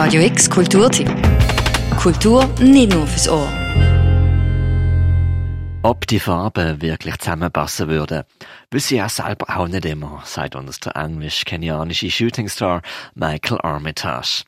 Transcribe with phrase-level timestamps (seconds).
[0.00, 1.08] Radio X Kulturtipp.
[2.00, 3.52] Kultur nicht nur fürs Ohr.
[5.82, 8.22] Ob die Farben wirklich zusammenpassen würden,
[8.70, 12.82] wüsste ich auch selber auch nicht immer, sagt uns der englisch-kenianische Shootingstar
[13.16, 14.44] Michael Armitage.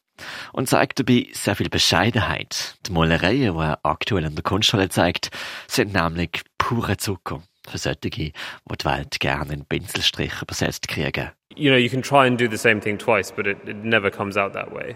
[0.52, 2.76] Und zeigt dabei sehr viel Bescheidenheit.
[2.86, 5.30] Die Malereien, die er aktuell in der Kunsthalle zeigt,
[5.66, 7.42] sind nämlich pure Zucker.
[7.68, 11.32] Für solche, die die Welt gerne in Pinselstrich übersetzt kriegen.
[11.56, 14.12] You know, you can try and do the same thing twice, but it, it never
[14.12, 14.94] comes out that way.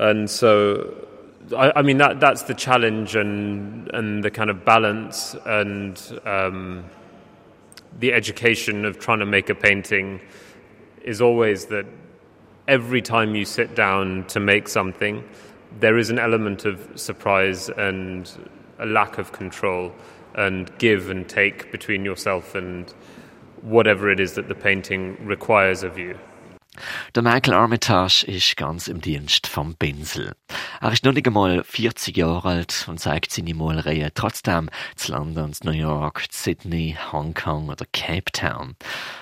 [0.00, 0.94] And so
[1.54, 6.84] I, I, mean that that's the challenge and and the kind of balance and um,
[7.98, 10.22] the education of trying to make a painting
[11.02, 11.84] is always that
[12.66, 15.22] every time you sit down to make something,
[15.80, 18.30] there is an element of surprise and
[18.78, 19.92] a lack of control
[20.34, 22.94] and give and take between yourself and
[23.60, 26.18] whatever it is that the painting requires of you.
[27.14, 30.32] Der Michael Armitage ist ganz im Dienst vom Pinsel.
[30.80, 35.52] Er ist noch nicht einmal 40 Jahre alt und zeigt seine Malereien trotzdem zu London,
[35.64, 38.76] New York, Sydney, Hongkong oder Cape Town.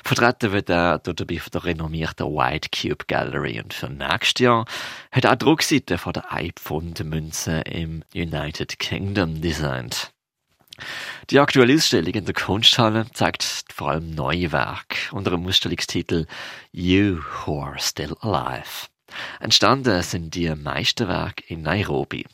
[0.04, 4.66] Vertreten wird er dabei von der renommierten White Cube Gallery und für nächstes Jahr
[5.10, 10.12] hat er auch Druckseite von der Eipfund-Münze im United Kingdom designt.
[11.30, 16.26] Die aktuelle Ausstellung in der Kunsthalle zeigt vor allem neue Werke unter dem Ausstellungstitel
[16.72, 18.88] You Who Are Still Alive.
[19.38, 22.24] Entstanden sind die meisten Werke in Nairobi.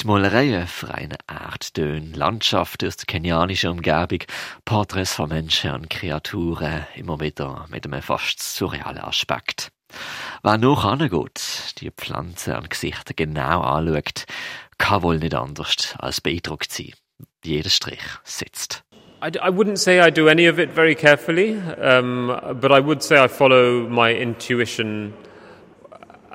[0.00, 4.20] Die Malereien vereinen Erdtöne, Landschaften aus der kenianischen Umgebung,
[4.64, 9.72] Porträts von Menschen und Kreaturen, immer wieder mit einem fast surrealen Aspekt.
[10.42, 14.24] Wer noch angeht, die Pflanzen und Gesichter genau anschaut,
[14.78, 16.94] kann wohl nicht anders als beeindruckt sein.
[17.44, 18.82] Jeder Strich sitzt.
[19.20, 22.28] I, I wouldn't say I do any of it very carefully, um,
[22.60, 25.12] but I would say I follow my intuition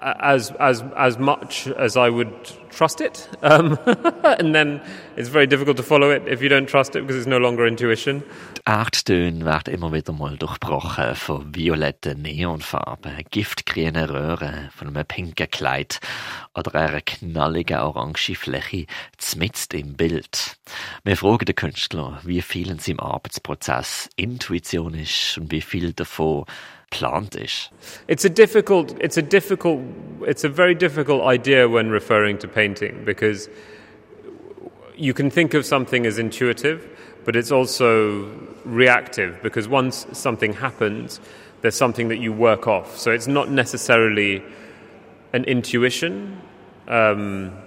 [0.02, 2.34] as as as much as I would
[2.76, 3.78] trust it, um,
[4.24, 4.82] and then
[5.16, 7.66] it's very difficult to follow it if you don't trust it because it's no longer
[7.66, 8.24] intuition.
[8.58, 15.50] Die Erdtöne werden immer wieder mal durchbrochen von violetten Neonfarben, giftgrünen Röhren, von einem pinken
[15.50, 16.00] Kleid
[16.56, 18.86] oder einer knalligen orange Fläche
[19.18, 20.58] zmitzt im Bild.
[21.04, 26.46] Wir fragen den Künstler, wie viel in seinem Arbeitsprozess Intuition ist und wie viel davon
[26.94, 27.72] plant ist.
[28.08, 29.82] It's a difficult, it's a difficult,
[30.24, 33.50] it's a very difficult idea when referring to painting because
[34.96, 36.88] you can think of something as intuitive,
[37.26, 38.30] but it's also
[38.66, 41.20] reactive because once something happens,
[41.62, 42.98] there's something that you work off.
[42.98, 44.44] So it's not necessarily
[45.34, 46.42] an intuition,
[46.88, 47.58] um,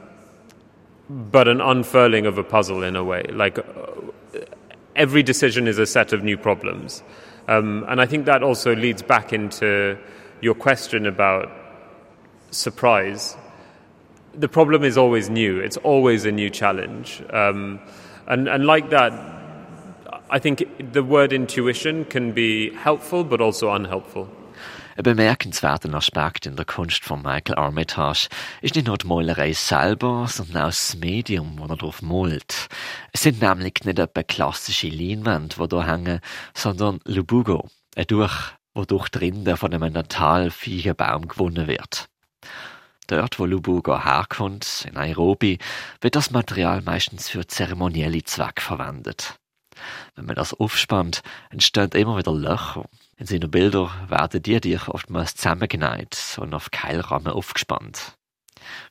[1.08, 3.22] but an unfurling of a puzzle in a way.
[3.30, 3.64] Like uh,
[4.94, 7.02] every decision is a set of new problems.
[7.48, 9.98] Um, and I think that also leads back into
[10.40, 11.50] your question about
[12.50, 13.36] surprise.
[14.34, 17.22] The problem is always new, it's always a new challenge.
[17.30, 17.80] Um,
[18.26, 19.12] and, and like that,
[20.28, 24.28] I think the word intuition can be helpful but also unhelpful.
[24.96, 28.28] Ein bemerkenswerter Aspekt in der Kunst von Michael Armitage
[28.62, 32.68] ist nicht nur die Malerei selber, sondern auch das Medium, das er darauf malt.
[33.12, 36.20] Es sind nämlich nicht etwa klassische Leinwände, die hier hängen,
[36.54, 42.08] sondern Lubugo, ein Tuch, wodurch die Rinde von einem natalfähigen Baum gewonnen wird.
[43.06, 45.58] Dort, wo Lubugo herkommt, in Nairobi,
[46.00, 49.38] wird das Material meistens für zeremonielle Zwecke verwendet.
[50.14, 52.84] Wenn man das aufspannt, entstehen immer wieder Löcher.
[53.16, 58.16] In seinen Bildern werden die Tiere oftmals zusammengenäht und auf Keilrahmen aufgespannt.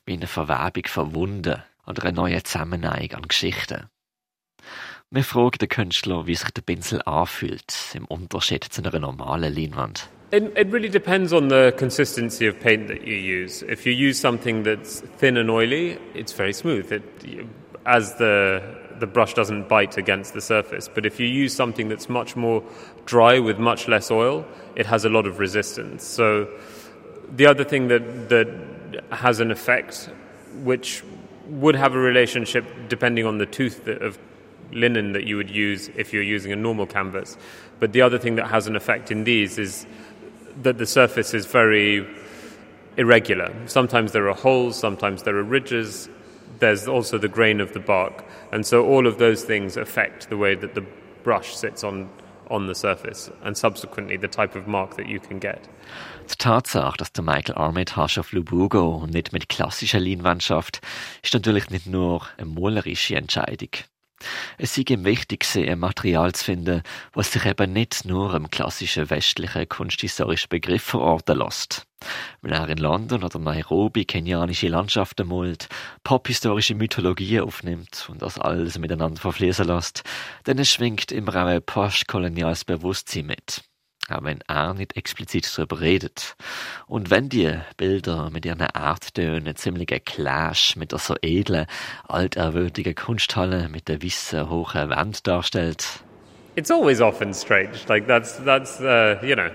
[0.04, 3.88] Wie eine Verwebung von Wunden oder eine neue Zusammenneigung an Geschichten.
[5.10, 10.08] Wir fragen den Künstler, wie sich der Pinsel anfühlt, im Unterschied zu einer normalen Leinwand.
[10.32, 13.62] It, it really depends on the consistency of paint that you use.
[13.62, 16.90] If you use something that's thin and oily, it's very smooth.
[16.90, 17.48] It,
[17.84, 20.88] as the the brush doesn't bite against the surface.
[20.92, 22.62] But if you use something that's much more
[23.04, 26.02] dry with much less oil, it has a lot of resistance.
[26.02, 26.48] So
[27.34, 28.48] the other thing that that
[29.12, 30.10] has an effect,
[30.64, 31.04] which
[31.48, 34.18] would have a relationship depending on the tooth of
[34.72, 37.36] linen that you would use if you're using a normal canvas.
[37.78, 39.86] But the other thing that has an effect in these is
[40.62, 42.06] that the surface is very
[42.96, 43.52] irregular.
[43.66, 46.08] Sometimes there are holes, sometimes there are ridges,
[46.58, 48.24] there's also the grain of the bark.
[48.52, 50.84] And so all of those things affect the way that the
[51.22, 52.08] brush sits on,
[52.50, 55.68] on the surface and subsequently the type of mark that you can get.
[56.28, 60.80] Die Tatsache, dass der Michael Armitage auf Lubugo und nicht mit klassischer Leinwand schafft,
[61.22, 63.70] ist natürlich nicht nur eine malerische Entscheidung.
[64.58, 66.82] Es sei ihm wichtig, ein Material zu finden,
[67.12, 71.86] was sich eben nicht nur im klassischen westlichen kunsthistorischen Begriff verorten lässt.
[72.40, 75.68] Wenn er in London oder Nairobi kenianische Landschaften malt,
[76.04, 80.02] pophistorische Mythologien aufnimmt und das alles miteinander verfließen lässt,
[80.44, 83.62] dann schwingt immer auch ein postkoloniales Bewusstsein mit
[84.08, 86.36] auch wenn er nicht explizit darüber redet.
[86.86, 91.66] Und wenn die Bilder mit ihren Arttönen ziemlicher Clash mit der so edlen,
[92.08, 95.86] alterwürdigen Kunsthalle mit der weißen, hohen Wand darstellt.
[96.54, 97.86] It's always often strange.
[97.88, 99.50] Like that's, that's, uh, you know,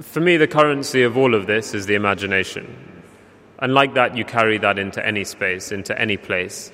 [0.00, 2.66] for me the currency of all of this is the imagination.
[3.58, 6.72] And like that you carry that into any space, into any place.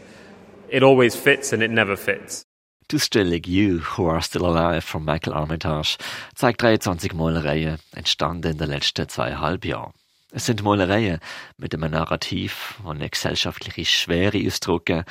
[0.71, 2.48] It always fits and it never fits.
[2.91, 5.99] Die Ausstellung You Who Are Still Alive von Michael Armitage
[6.35, 9.93] zeigt 23 Malereien, entstanden in den letzten zweieinhalb Jahren.
[10.31, 11.21] Es sind Malereien
[11.59, 15.05] mit einem Narrativ, die eine gesellschaftliche Schwere ausdrücken,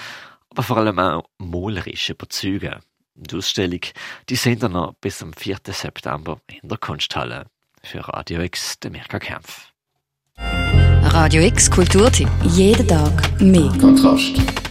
[0.49, 2.79] aber vor allem auch malerisch überzeugen.
[3.13, 3.81] Die Ausstellung,
[4.27, 5.57] die sind dann noch bis am 4.
[5.67, 7.45] September in der Kunsthalle.
[7.83, 9.71] Für Radio X, der Mirka Kempf.
[10.37, 12.29] Radio X Kulturtipp.
[12.43, 13.71] Jeden Tag mehr.
[13.79, 14.66] Kontrast.